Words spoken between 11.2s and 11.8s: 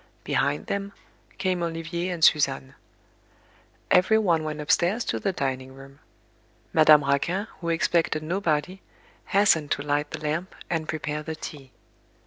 the tea.